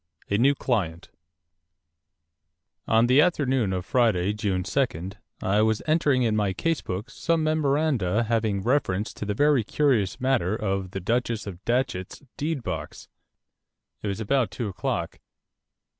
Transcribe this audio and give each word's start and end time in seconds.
A 0.31 0.39
NEW 0.39 0.55
CLIENT 0.55 1.09
On 2.87 3.05
the 3.05 3.21
afternoon 3.21 3.71
of 3.71 3.85
Friday, 3.85 4.33
June 4.33 4.63
2, 4.63 4.79
18, 4.89 5.13
I 5.43 5.61
was 5.61 5.83
entering 5.85 6.23
in 6.23 6.35
my 6.35 6.53
case 6.53 6.81
book 6.81 7.11
some 7.11 7.43
memoranda 7.43 8.23
having 8.23 8.63
reference 8.63 9.13
to 9.13 9.25
the 9.27 9.35
very 9.35 9.63
curious 9.63 10.19
matter 10.19 10.55
of 10.55 10.89
the 10.89 10.99
Duchess 10.99 11.45
of 11.45 11.63
Datchet's 11.65 12.23
Deed 12.35 12.63
box. 12.63 13.09
It 14.01 14.07
was 14.07 14.19
about 14.19 14.49
two 14.49 14.67
o'clock. 14.67 15.19